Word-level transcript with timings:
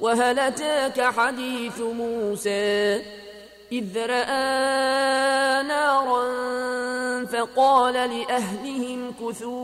وهل 0.00 0.38
أتاك 0.38 1.00
حديث 1.00 1.80
موسى؟ 1.80 3.02
إذ 3.72 3.98
رأى 3.98 5.62
نارا 5.62 6.24
فقال 7.24 7.94
لأهلهم 7.94 9.14
كثوا 9.20 9.58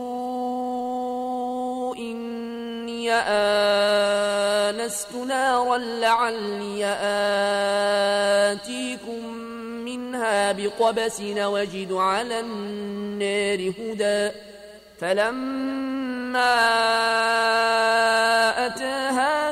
إني 1.95 3.11
آنست 3.11 5.15
نارا 5.27 5.77
لعلي 5.77 6.85
آتيكم 8.51 9.25
منها 9.85 10.51
بقبس 10.51 11.21
وجد 11.21 11.93
على 11.93 12.39
النار 12.39 13.73
هدى. 13.79 14.31
فلما 14.99 16.55
أتاها 18.65 19.51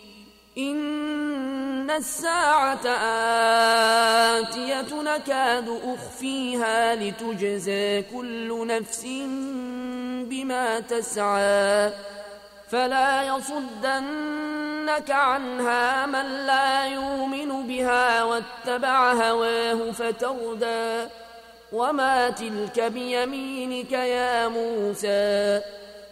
إن 0.57 1.91
الساعة 1.91 2.87
آتية 4.39 5.01
نكاد 5.01 5.79
أخفيها 5.83 6.95
لتجزى 6.95 8.01
كل 8.01 8.67
نفس 8.67 9.05
بما 10.29 10.79
تسعى 10.79 11.91
فلا 12.69 13.23
يصدنك 13.23 15.11
عنها 15.11 16.05
من 16.05 16.45
لا 16.45 16.85
يؤمن 16.85 17.67
بها 17.67 18.23
واتبع 18.23 19.13
هواه 19.13 19.91
فتردى 19.91 21.07
وما 21.73 22.29
تلك 22.29 22.79
بيمينك 22.79 23.91
يا 23.91 24.47
موسى 24.47 25.61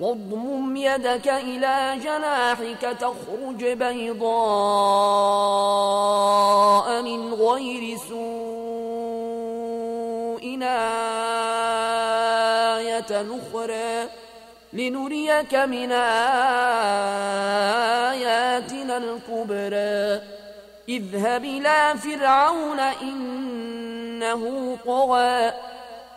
واضمم 0.00 0.76
يدك 0.76 1.28
إلى 1.28 1.98
جناحك 2.04 2.96
تخرج 3.00 3.64
بيضاء 3.64 4.22
من 7.02 7.34
غير 7.34 7.98
سوء 8.08 8.18
آية 12.78 13.26
أخرى. 13.38 14.08
لنريك 14.72 15.54
من 15.54 15.92
آياتنا 15.92 16.16
الكبرى. 18.96 20.22
اذهب 20.88 21.44
إلى 21.44 21.94
فرعون 21.98 22.80
إنه 22.80 24.76
طغى. 24.86 25.52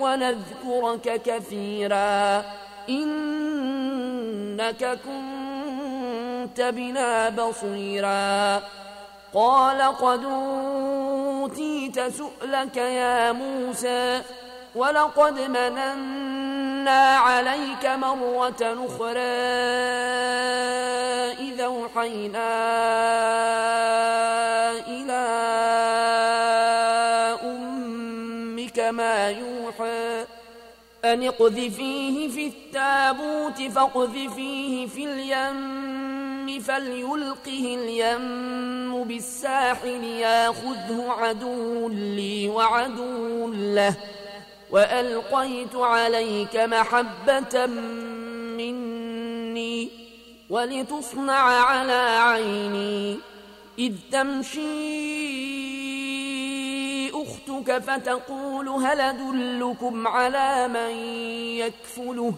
ونذكرك 0.00 1.22
كثيرا. 1.22 2.44
إنك 2.88 3.22
كنت 5.04 6.60
بنا 6.60 7.28
بصيرا. 7.28 8.62
قال 9.34 9.82
قد 9.82 10.24
أوتيت 10.24 12.00
سؤلك 12.00 12.76
يا 12.76 13.32
موسى 13.32 14.22
ولقد 14.74 15.40
مننا 15.40 17.16
عليك 17.16 17.86
مرة 17.86 18.86
أخرى 18.86 19.18
إذا 21.40 21.64
أوحينا 21.64 22.52
أمك 28.72 28.94
ما 28.94 29.30
يوحى. 29.30 30.24
أن 31.04 31.22
اقذفيه 31.22 32.28
في 32.28 32.46
التابوت 32.46 33.62
فاقذفيه 33.72 34.86
في 34.86 35.04
اليم 35.04 36.60
فليلقه 36.60 37.78
اليم 37.78 39.04
بالساحل 39.04 40.04
ياخذه 40.04 41.06
عدو 41.08 41.88
لي 41.88 42.48
وعدو 42.48 43.52
له. 43.52 43.94
وألقيت 44.70 45.74
عليك 45.74 46.56
محبة 46.56 47.66
مني 48.56 49.88
ولتصنع 50.50 51.42
على 51.64 52.18
عيني. 52.20 53.18
إذ 53.78 53.94
تمشي 54.12 55.61
أختك 57.62 57.78
فتقول 57.78 58.68
هل 58.68 59.00
أدلكم 59.00 60.08
على 60.08 60.68
من 60.68 60.90
يكفله 61.58 62.34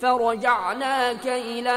فرجعناك 0.00 1.26
إلى 1.26 1.70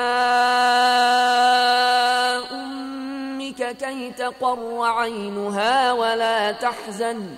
أمك 2.51 3.77
كي 3.77 4.11
تقر 4.11 4.81
عينها 4.83 5.93
ولا 5.93 6.51
تحزن 6.51 7.35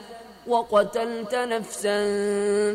وقتلت 0.47 1.35
نفسا 1.35 1.97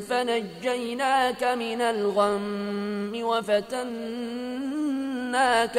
فنجيناك 0.01 1.45
من 1.45 1.81
الغم 1.81 3.13
وفتناك 3.23 3.87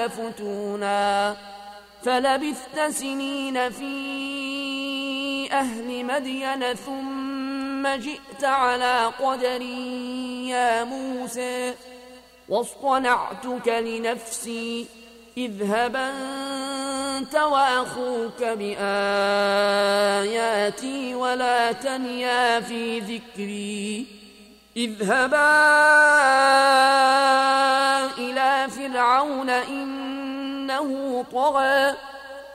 فتونا 0.07 1.35
فلبثت 2.03 2.79
سنين 2.89 3.69
في 3.69 4.36
أهل 5.51 6.05
مدين 6.05 6.73
ثم 6.73 7.87
جئت 7.87 8.43
على 8.43 9.11
قدر 9.19 9.61
يا 10.51 10.83
موسى 10.83 11.73
واصطنعتك 12.49 13.67
لنفسي 13.67 14.85
اذهب 15.37 15.95
أنت 15.95 17.35
وأخوك 17.35 18.43
بآياتي 18.43 18.75
ولا 21.15 21.71
تنيا 21.71 22.59
في 22.59 22.99
ذكري. 22.99 24.05
اذهبا 24.77 25.53
إلى 28.17 28.67
فرعون 28.69 29.49
إنه 29.49 31.25
طغى 31.31 31.93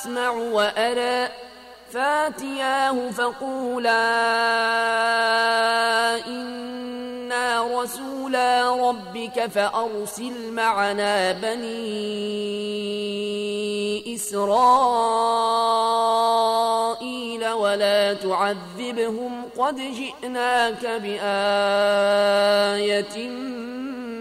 أسمع 0.00 0.30
وأرى. 0.30 1.28
فاتياه 1.92 3.10
فقولا 3.10 4.00
إنا 6.26 7.80
رسولا 7.82 8.70
ربك 8.88 9.46
فأرسل 9.46 10.52
معنا 10.52 11.32
بني 11.32 11.74
إسرائيل 14.14 14.68
ولا 17.48 18.14
تعذبهم 18.14 19.42
قد 19.58 19.76
جئناك 19.76 20.86
بآية 20.86 21.18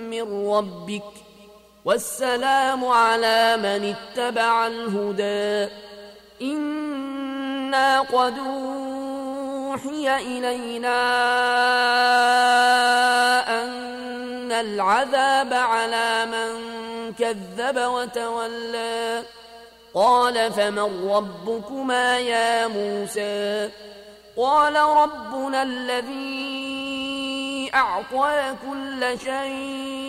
من 0.10 0.50
ربك. 0.50 1.29
والسلام 1.90 2.86
على 2.86 3.58
من 3.58 3.96
اتبع 3.96 4.68
الهدى. 4.68 5.74
إنا 6.42 8.02
قد 8.02 8.38
أوحي 8.38 10.18
إلينا 10.18 11.02
أن 13.64 14.52
العذاب 14.52 15.54
على 15.54 16.26
من 16.26 16.50
كذب 17.14 17.78
وتولى. 17.78 19.24
قال 19.94 20.54
فمن 20.54 21.10
ربكما 21.10 22.20
يا 22.20 22.68
موسى؟ 22.68 23.70
قال 24.38 24.76
ربنا 24.76 25.64
الذي 25.64 26.30
أعطى 27.74 28.56
كل 28.70 29.20
شيء 29.20 30.09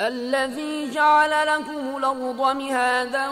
الذي 0.00 0.90
جعل 0.90 1.46
لكم 1.46 1.96
الأرض 1.96 2.56
مهادا 2.56 3.28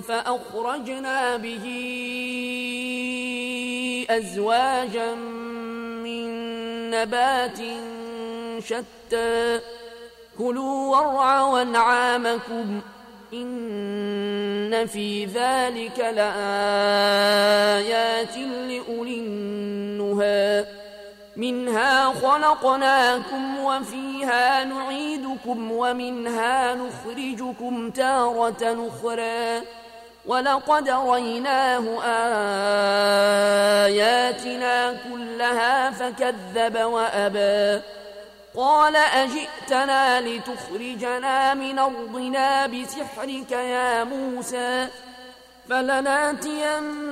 فأخرجنا 0.00 1.36
به 1.36 1.66
أزواجا 4.10 5.14
من 6.04 6.30
نبات 6.90 7.58
شتى 8.58 9.60
كلوا 10.38 10.96
وارعوا 10.96 11.62
انعامكم 11.62 12.80
إن 13.32 14.86
في 14.86 15.24
ذلك 15.24 15.98
لآيات 15.98 16.36
لأولي 18.36 19.14
النهى. 19.14 20.64
منها 21.36 22.12
خلقناكم 22.12 23.58
وفيها 23.58 24.64
نعيدكم 24.64 25.72
ومنها 25.72 26.74
نخرجكم 26.74 27.90
تارة 27.90 28.88
أخرى. 28.88 29.62
ولقد 30.26 30.88
ريناه 30.88 32.02
آياتنا 33.86 34.92
كلها 34.92 35.90
فكذب 35.90 36.78
وأبى. 36.78 37.80
قال 38.56 38.96
أجئتنا 38.96 40.20
لتخرجنا 40.20 41.54
من 41.54 41.78
أرضنا 41.78 42.66
بسحرك 42.66 43.52
يا 43.52 44.04
موسى 44.04 44.88
فلناتينك 45.68 47.02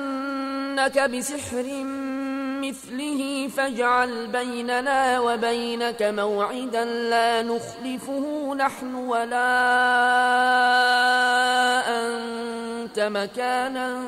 بسحر 0.98 1.66
مثله 2.60 3.48
فاجعل 3.56 4.26
بيننا 4.26 5.20
وبينك 5.20 6.02
موعدا 6.02 6.84
لا 6.84 7.42
نخلفه 7.42 8.54
نحن 8.54 8.94
ولا 8.94 9.50
أنت 11.88 13.00
مكانا 13.00 14.02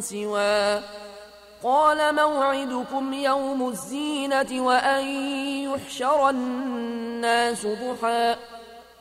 سواه. 0.00 0.82
قال 1.64 2.14
موعدكم 2.14 3.12
يوم 3.12 3.68
الزينة 3.68 4.64
وأن 4.66 5.04
يحشر 5.64 6.30
الناس 6.30 7.66
ضحى. 7.66 8.36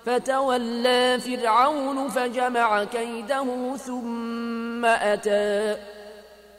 فتولى 0.06 1.20
فرعون 1.20 2.10
فجمع 2.10 2.84
كيده 2.84 3.76
ثم 3.76 4.86
أتى. 4.86 5.76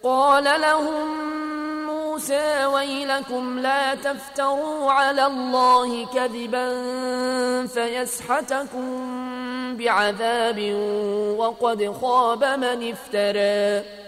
قال 0.03 0.61
لهم 0.61 1.07
موسى 1.87 2.65
ويلكم 2.65 3.59
لا 3.59 3.95
تفتروا 3.95 4.93
على 4.93 5.27
الله 5.27 6.07
كذبا 6.07 6.67
فيسحتكم 7.67 9.17
بعذاب 9.77 10.73
وقد 11.39 11.97
خاب 12.03 12.45
من 12.45 12.93
افترى. 12.93 14.08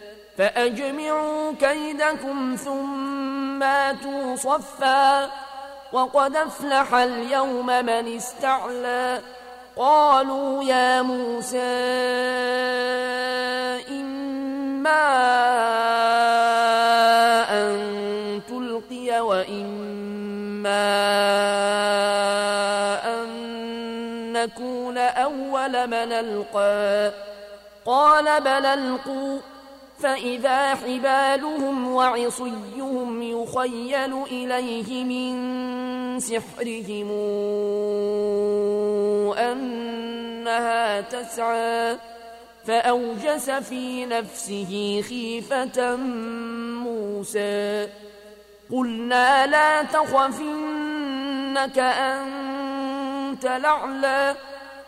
فأجمعوا 0.41 1.53
كيدكم 1.59 2.55
ثم 2.55 3.63
آتوا 3.63 4.35
صفا 4.35 5.29
وقد 5.93 6.35
أفلح 6.35 6.93
اليوم 6.93 7.65
من 7.65 8.15
استعلى 8.15 9.21
قالوا 9.77 10.63
يا 10.63 11.01
موسى 11.01 11.57
إما 13.89 15.03
أن 17.49 18.41
تلقي 18.49 19.19
وإما 19.21 20.87
أن 23.05 23.27
نكون 24.33 24.97
أول 24.97 25.87
من 25.87 26.11
ألقى 26.11 27.11
قال 27.85 28.41
بل 28.41 28.65
ألقوا 28.65 29.39
فإذا 30.01 30.75
حبالهم 30.75 31.91
وعصيهم 31.93 33.21
يخيل 33.21 34.13
إليه 34.23 35.03
من 35.03 36.19
سحرهم 36.19 37.09
أنها 39.37 41.01
تسعى 41.01 41.97
فأوجس 42.65 43.49
في 43.49 44.05
نفسه 44.05 45.03
خيفة 45.09 45.95
موسى. 46.85 47.87
قلنا 48.71 49.47
لا 49.47 49.83
تخف 49.83 50.41
إنك 50.41 51.79
أنت 51.79 53.45
لعلى 53.45 54.35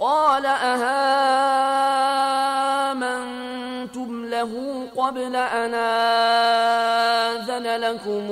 قال 0.00 0.46
أهامنتم 0.46 0.90
له 4.26 4.86
قبل 4.96 5.36
أن 5.36 5.74
آذن 7.34 7.66
لكم؟ 7.80 8.30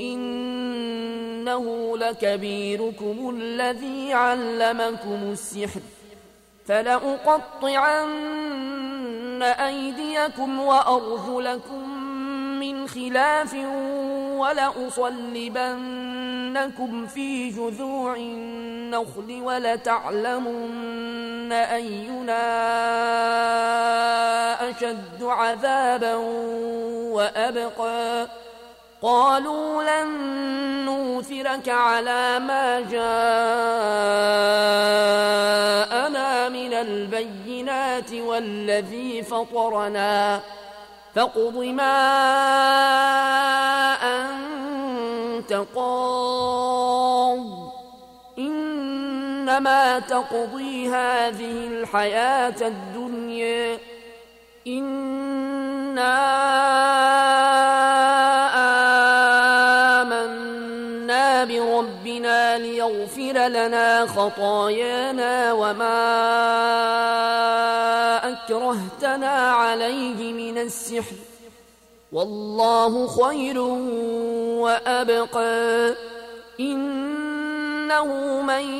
إنه 0.00 1.64
لكبيركم 1.96 3.36
الذي 3.36 4.12
علمكم 4.12 5.32
السحر. 5.32 5.80
فلأقطعن 6.66 8.12
أيديكم 9.42 10.60
وأرجلكم 10.60 11.99
من 12.60 12.88
خلاف 12.88 13.54
ولأصلبنكم 14.38 15.40
في 17.06 17.48
جذوع 17.48 18.16
النخل 18.16 19.40
ولتعلمن 19.42 21.52
أينا 21.52 22.40
أشد 24.70 25.22
عذابا 25.22 26.14
وأبقى. 27.14 28.26
قالوا 29.02 29.82
لن 29.82 30.08
نوثرك 30.84 31.68
على 31.68 32.38
ما 32.38 32.80
جاءنا 32.80 33.00
من 36.48 36.74
البينات 36.74 38.12
والذي 38.12 39.22
فطرنا. 39.22 40.40
فاقض 41.14 41.56
ما 41.56 41.96
أنت 44.02 45.52
قاض. 45.74 47.40
إنما 48.38 49.98
تقضي 49.98 50.88
هذه 50.88 51.66
الحياة 51.66 52.54
الدنيا. 52.60 53.78
إنا 54.66 56.16
آمنا 60.02 61.44
بربنا 61.44 62.58
ليغفر 62.58 63.48
لنا 63.48 64.06
خطايانا 64.06 65.52
وما 65.52 67.39
أكرهتنا 68.50 69.52
عليه 69.52 70.32
من 70.32 70.58
السحر. 70.58 71.14
والله 72.12 73.06
خير 73.06 73.58
وأبقى. 74.60 75.94
إنه 76.60 78.42
من 78.42 78.74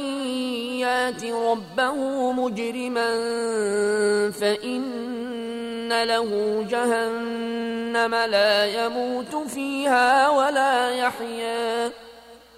يات 0.79 1.25
ربه 1.25 2.33
مجرما 2.33 3.11
فإن 4.31 6.03
له 6.03 6.63
جهنم 6.71 8.15
لا 8.15 8.85
يموت 8.85 9.49
فيها 9.49 10.29
ولا 10.29 10.91
يحيا. 10.91 11.91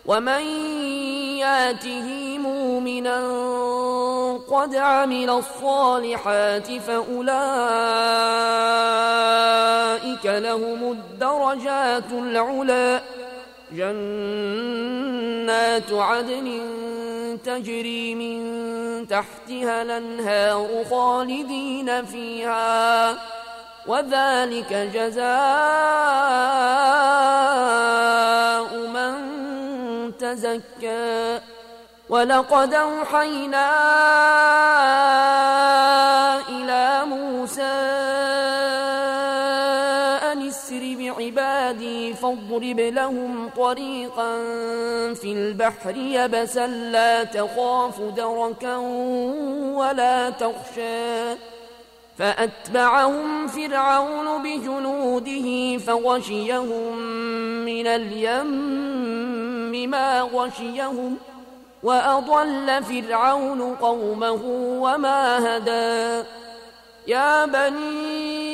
ومن 0.06 0.42
ياته 1.38 2.38
مؤمنا 2.82 3.18
قد 4.50 4.74
عمل 4.74 5.30
الصالحات 5.30 6.66
فأولئك 6.72 7.46
لهم 10.26 10.92
الدرجات 10.92 12.12
العلى 12.12 13.00
جنات 13.72 14.72
عدن 15.92 16.68
تجري 17.44 18.14
من 18.14 19.08
تحتها 19.08 19.82
الأنهار 19.82 20.84
خالدين 20.90 22.04
فيها. 22.04 23.16
وذلك 23.86 24.72
جزاء 24.94 25.22
من 28.76 29.12
تزكى. 30.18 31.40
ولقد 32.12 32.74
أوحينا 32.74 33.68
إلى 36.48 37.04
موسى 37.04 37.62
أن 40.32 40.48
اسر 40.48 40.96
بعبادي 40.98 42.14
فاضرب 42.14 42.80
لهم 42.80 43.50
طريقا 43.56 44.36
في 45.14 45.32
البحر 45.32 45.96
يبسا 45.96 46.66
لا 46.66 47.24
تخاف 47.24 48.00
دركا 48.00 48.76
ولا 49.76 50.30
تخشى. 50.30 51.36
فأتبعهم 52.18 53.46
فرعون 53.46 54.42
بجنوده 54.42 55.78
فغشيهم 55.78 56.96
من 57.64 57.86
اليم 57.86 59.90
ما 59.90 60.20
غشيهم 60.20 61.16
وأضل 61.82 62.84
فرعون 62.84 63.74
قومه 63.74 64.40
وما 64.80 65.56
هدى. 65.56 66.22
يا 67.06 67.46
بني 67.46 68.52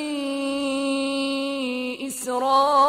إسرائيل 2.09 2.89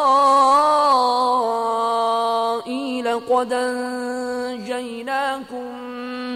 قد 3.29 3.53
أنجيناكم 3.53 5.09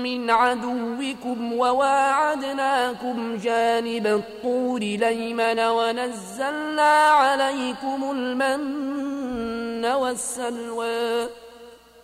من 0.03 0.29
عدوكم 0.29 1.53
وواعدناكم 1.53 3.37
جانب 3.37 4.07
الطور 4.07 4.79
ليمن 4.79 5.59
ونزلنا 5.59 7.07
عليكم 7.09 8.11
المن 8.11 9.85
والسلوى. 9.85 11.42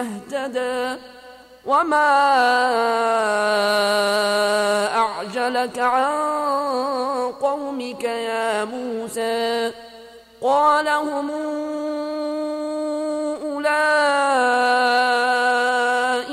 اهتدى 0.00 1.00
وما 1.66 2.06
أعجلك 4.96 5.78
عن 5.78 6.12
قومك 7.32 8.04
يا 8.04 8.64
موسى 8.64 9.72
قال 10.42 10.88
هم 10.88 11.30
أولئك 13.46 13.78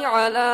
على 0.06 0.54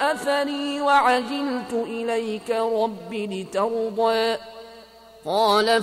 أثري 0.00 0.80
وعجلت 0.80 1.72
إليك 1.72 2.50
رب 2.50 3.14
لترضى 3.14 4.36
قال 5.26 5.82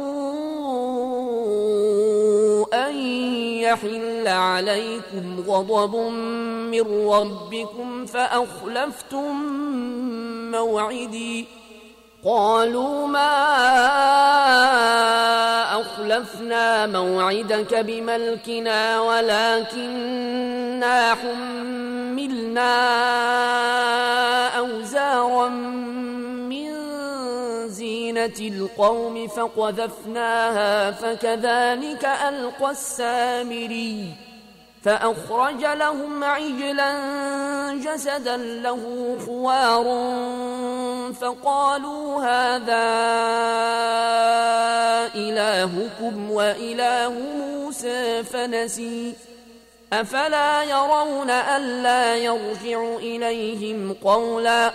أن 2.73 2.95
يحل 3.59 4.27
عليكم 4.27 5.43
غضب 5.47 5.95
من 6.71 7.07
ربكم 7.09 8.05
فأخلفتم 8.05 9.35
موعدي 10.51 11.47
قالوا 12.25 13.07
ما 13.07 13.31
أخلفنا 15.81 16.85
موعدك 16.87 17.75
بملكنا 17.75 19.01
ولكننا 19.01 20.35
حملنا 21.15 22.71
أوزارا 24.57 25.49
من 25.49 26.90
زينة 27.67 28.39
القوم 28.39 29.27
فقذفناها 29.27 30.91
فكذلك 30.91 32.05
ألقى 32.05 32.71
السامري 32.71 34.13
فأخرج 34.83 35.65
لهم 35.65 36.23
عجلا 36.23 36.93
جسدا 37.73 38.37
له 38.37 39.15
خوار 39.25 39.83
فقالوا 41.21 42.23
هذا 42.23 42.87
إلهكم 45.15 46.31
وإله 46.31 47.09
موسى 47.09 48.23
فنسي 48.23 49.13
أفلا 49.93 50.63
يرون 50.63 51.29
ألا 51.29 52.15
يرجع 52.15 52.95
إليهم 52.95 53.93
قولا 54.03 54.71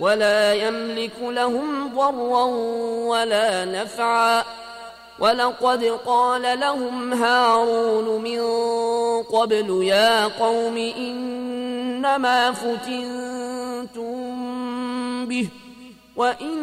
ولا 0.00 0.54
يملك 0.54 1.12
لهم 1.20 1.94
ضرا 1.94 2.44
ولا 3.06 3.64
نفعا. 3.64 4.44
ولقد 5.18 5.84
قال 6.06 6.60
لهم 6.60 7.12
هارون 7.12 8.22
من 8.22 8.42
قبل 9.22 9.80
يا 9.82 10.26
قوم 10.26 10.76
إنما 10.76 12.52
فتنتم 12.52 14.06
به 15.26 15.48
وإن 16.16 16.62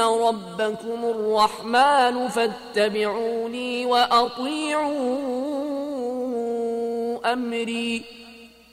ربكم 0.00 1.04
الرحمن 1.04 2.28
فاتبعوني 2.28 3.86
وأطيعوا 3.86 5.18
أمري. 7.32 8.02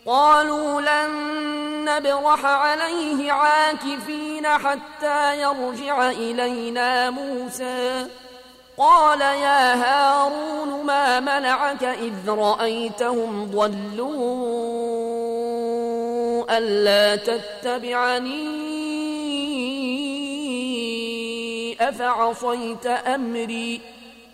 قالوا 0.05 0.81
لن 0.81 1.64
نبرح 1.85 2.45
عليه 2.45 3.31
عاكفين 3.31 4.47
حتى 4.47 5.41
يرجع 5.41 6.09
إلينا 6.09 7.09
موسى 7.09 8.07
قال 8.77 9.21
يا 9.21 9.73
هارون 9.73 10.85
ما 10.85 11.19
منعك 11.19 11.83
إذ 11.83 12.29
رأيتهم 12.29 13.51
ضلوا 13.51 14.45
ألا 16.57 17.15
تتبعني 17.15 18.55
أفعصيت 21.81 22.85
أمري 22.85 23.81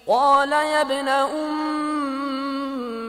قال 0.08 0.52
يا 0.52 0.82
ابن 0.82 1.08
أم 1.08 1.51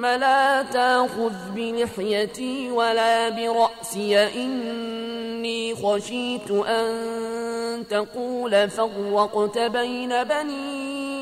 لا 0.06 0.62
تأخذ 0.62 1.32
بلحيتي 1.54 2.70
ولا 2.70 3.28
برأسي. 3.28 4.18
إني 4.18 5.74
خشيت 5.74 6.50
أن 6.50 7.84
تقول 7.90 8.70
فرقت 8.70 9.58
بين 9.58 10.24
بني 10.24 11.12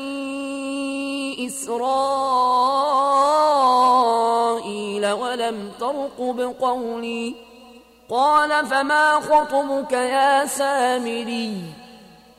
إسرائيل 1.47 2.61
ولم 5.11 5.71
ترقب 5.79 6.55
قولي 6.61 7.35
قال 8.09 8.65
فما 8.65 9.19
خطبك 9.19 9.91
يا 9.91 10.45
سامري؟ 10.45 11.61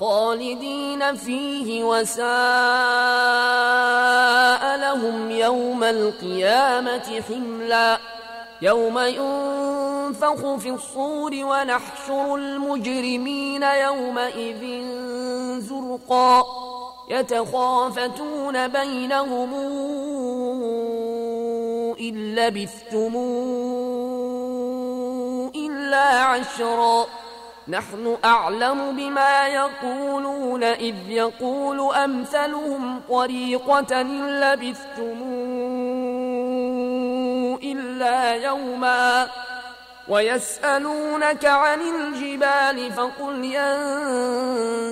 خالدين 0.00 1.16
فيه 1.16 1.84
وساء 1.84 2.26
لهم 4.76 5.30
يوم 5.30 5.84
القيامة 5.84 7.22
حملا 7.28 7.98
يوم 8.62 8.98
ينفخ 8.98 10.56
في 10.56 10.70
الصور 10.70 11.30
ونحشر 11.34 12.34
المجرمين 12.34 13.62
يومئذ 13.62 14.84
زرقا 15.60 16.44
يتخافتون 17.10 18.68
بينهم 18.68 19.54
إن 22.00 22.34
لبثتم 22.34 23.16
إلا 25.56 26.04
عشرا 26.20 27.06
نحن 27.68 28.16
أعلم 28.24 28.96
بما 28.96 29.48
يقولون 29.48 30.64
إذ 30.64 30.94
يقول 31.08 31.94
أمثلهم 31.94 33.00
طريقة 33.08 34.02
لبثتم 34.02 35.22
إلا 37.62 38.34
يوما 38.34 39.28
ويسألونك 40.08 41.44
عن 41.44 41.80
الجبال 41.80 42.92
فقل 42.92 43.44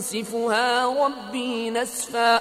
ينسفها 0.03 0.87
ربي 1.05 1.71
نسفا 1.71 2.41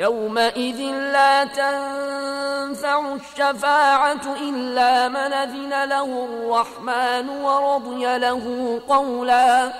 يومئذ 0.00 0.80
لا 1.12 1.44
تنفع 1.44 3.14
الشفاعة 3.14 4.36
إلا 4.40 5.08
من 5.08 5.16
أذن 5.16 5.84
له 5.84 6.04
الرحمن 6.04 7.28
ورضي 7.28 8.18
له 8.18 8.80
قولا. 8.88 9.72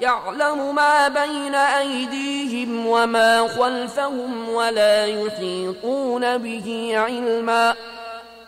يعلم 0.00 0.74
ما 0.74 1.08
بين 1.08 1.54
أيديهم 1.54 2.86
وما 2.86 3.48
خلفهم 3.48 4.48
ولا 4.48 5.06
يحيطون 5.06 6.38
به 6.38 6.92
علما. 6.94 7.74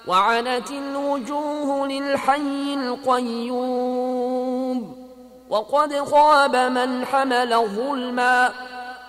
وعنت 0.07 0.71
الوجوه 0.71 1.89
للحي 1.89 2.75
القيوم. 2.75 4.23
وقد 5.51 5.95
خاب 5.95 6.57
من 6.57 7.07
حمل 7.07 7.69
ظلما. 7.69 8.53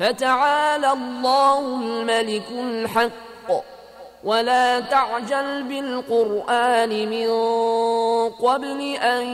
فتعالى 0.00 0.92
الله 0.92 1.58
الملك 1.58 2.50
الحق. 2.50 3.10
ولا 4.24 4.80
تعجل 4.80 5.62
بالقرآن 5.62 7.08
من 7.08 7.28
قبل 8.30 8.80
أن 8.96 9.26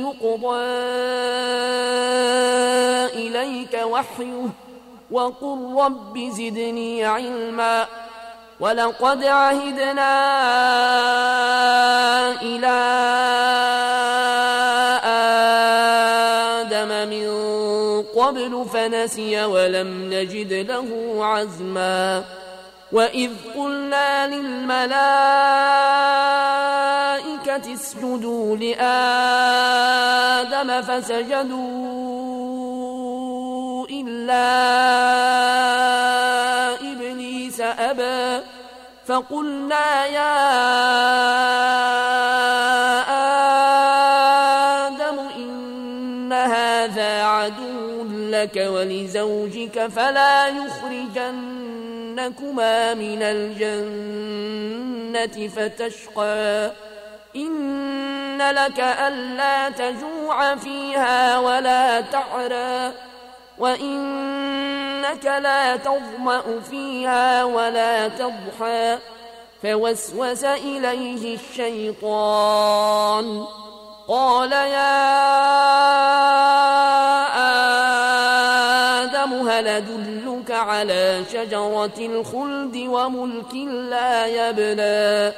يقضى 0.00 0.64
إليك 3.14 3.80
وحيه. 3.84 4.46
وقل 5.10 5.74
رب 5.78 6.18
زدني 6.18 7.04
علما. 7.04 7.86
ولقد 8.60 9.24
عهدنا 9.24 10.12
إلى 12.42 12.78
آدم 16.62 17.08
من 17.08 17.51
قبل 18.16 18.66
فنسي 18.72 19.44
ولم 19.44 20.14
نجد 20.14 20.52
له 20.52 21.18
عزماً. 21.24 22.24
وإذ 22.92 23.30
قلنا 23.56 24.26
للملائكة 24.26 24.92
اسجدوا 27.74 28.56
لآدم 28.56 28.82
فسجدوا 30.82 31.62
إلا 33.90 34.52
إبليس 36.92 37.60
أبى. 37.60 38.44
فقلنا 39.06 40.06
يا 40.06 40.52
لك 48.42 48.56
ولزوجك 48.56 49.86
فلا 49.86 50.48
يخرجن 50.48 51.62
يخرجنكما 52.12 52.94
من 52.94 53.22
الجنة 53.22 54.28
فتشقى. 55.48 56.72
إن 57.36 58.38
لك 58.38 58.80
ألا 58.80 59.70
تجوع 59.70 60.56
فيها 60.56 61.38
ولا 61.38 62.00
تعرى. 62.00 62.92
وإنك 63.58 65.24
لا 65.24 65.76
تظمأ 65.76 66.42
فيها 66.70 67.44
ولا 67.44 68.08
تضحى. 68.08 68.98
فوسوس 69.62 70.44
إليه 70.44 71.36
الشيطان. 71.36 73.46
قال 74.12 74.52
يا 74.52 74.92
آدم 79.02 79.48
هل 79.48 79.68
أدلك 79.68 80.50
على 80.50 81.22
شجرة 81.32 81.98
الخلد 81.98 82.76
وملك 82.76 83.54
لا 83.90 84.26
يبلى 84.26 85.32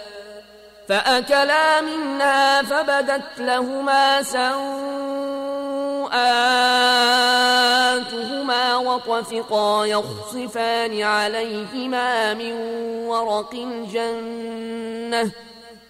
فأكلا 0.88 1.80
منها 1.80 2.62
فبدت 2.62 3.38
لهما 3.38 4.22
سوآتهما 4.22 4.56
وطفقا 8.76 9.84
يخصفان 9.86 11.02
عليهما 11.02 12.34
من 12.34 12.52
ورق 13.06 13.54
الجنة 13.54 15.30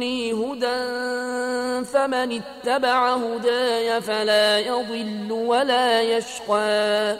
مني 0.00 0.32
هدى 0.32 1.84
فمن 1.84 2.42
اتبع 2.42 3.14
هداي 3.14 4.00
فلا 4.00 4.58
يضل 4.58 5.32
ولا 5.32 6.02
يشقى. 6.02 7.16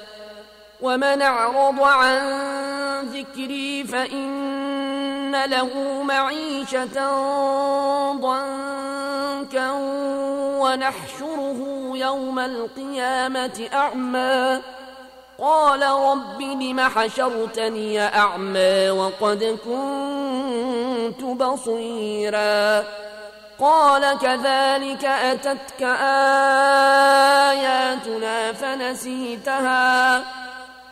ومن 0.81 1.23
أعرض 1.23 1.81
عن 1.81 2.21
ذكري 3.03 3.85
فإن 3.85 5.45
له 5.45 6.03
معيشة 6.03 6.97
ضنكا. 8.13 9.71
ونحشره 10.61 11.91
يوم 11.95 12.39
القيامة 12.39 13.69
أعمى. 13.75 14.61
قال 15.41 15.83
رب 15.83 16.43
لم 16.43 16.81
حشرتني 16.81 18.01
أعمى 18.01 18.91
وقد 18.91 19.59
كنت 19.65 21.23
بصيرا 21.25 22.85
قال 23.61 24.19
كذلك 24.19 25.05
أتتك 25.05 25.83
آياتنا 27.53 28.53
فنسيتها 28.53 30.23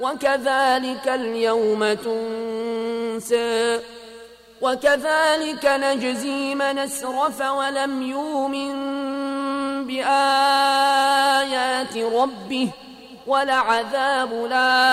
وكذلك 0.00 1.08
اليوم 1.08 1.92
تنسى 1.92 3.80
وكذلك 4.61 5.66
نجزي 5.66 6.54
من 6.54 6.78
أسرف 6.78 7.40
ولم 7.40 8.02
يؤمن 8.02 8.74
بآيات 9.87 11.16
ربه 11.96 12.70
ولعذاب 13.29 14.33
الآخرة 14.33 14.88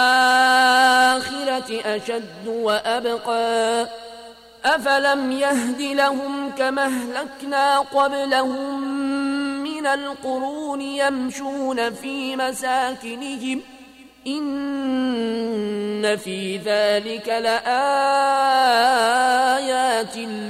أشد 1.86 2.48
وأبقى. 2.48 3.88
أفلم 4.66 5.32
يهد 5.32 5.82
لهم 5.82 6.52
كما 6.58 6.86
أهلكنا 6.86 7.80
قبلهم 7.80 8.82
من 9.64 9.88
القرون 9.88 10.82
يمشون 10.82 11.94
في 11.94 12.36
مساكنهم. 12.36 13.62
إن 14.28 16.18
في 16.18 16.58
ذلك 16.58 17.28
لآيات 17.28 17.68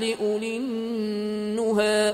لأولي 0.02 0.58
النهى. 0.58 2.14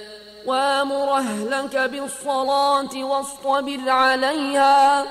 وامر 0.45 1.13
أهلك 1.17 1.77
بالصلاة 1.77 3.03
واصطبر 3.03 3.89
عليها 3.89 5.05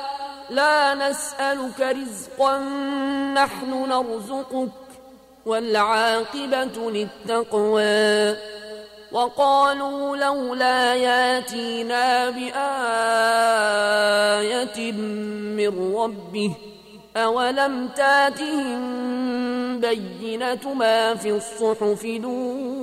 لا 0.51 0.95
نسألك 0.95 1.81
رزقا 1.81 2.59
نحن 3.35 3.89
نرزقك 3.89 4.71
والعاقبة 5.47 6.91
للتقوى 6.91 8.37
وقالوا 9.13 10.17
لولا 10.17 10.95
ياتينا 10.95 12.31
بآية 12.31 12.53
من 14.93 15.95
ربه 15.97 16.55
أولم 17.17 17.89
تاتهم 17.89 18.81
بينة 19.81 20.75
ما 20.75 21.15
في 21.15 21.31
الصحف 21.31 22.05
الأولى 22.05 22.81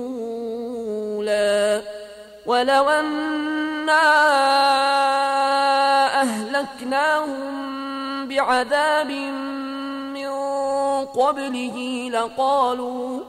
ولو 2.48 2.88
أنا 2.88 4.04
أهلكناهم 6.20 7.48
بعذاب 8.28 9.10
من 10.16 10.28
قبله 11.04 12.08
لقالوا 12.12 13.20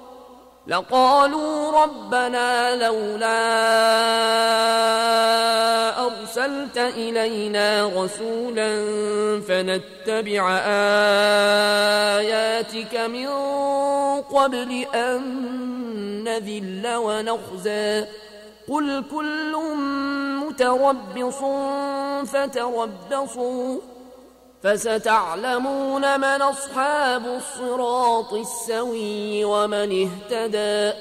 لقالوا 0.67 1.83
ربنا 1.83 2.75
لولا 2.75 3.39
أرسلت 6.05 6.77
إلينا 6.77 7.91
رسولا 7.95 8.69
فنتبع 9.47 10.59
آياتك 12.19 12.95
من 12.95 13.27
قبل 14.21 14.85
أن 14.95 15.21
نذل 16.23 16.95
ونخزى. 16.95 18.05
قل 18.69 19.03
كل 19.11 19.55
متربص 20.45 21.39
فتربصوا 22.31 23.77
فستعلمون 24.63 26.19
من 26.19 26.41
أصحاب 26.41 27.25
الصراط 27.25 28.33
السوي 28.33 29.45
ومن 29.45 30.07
اهتدى 30.07 30.97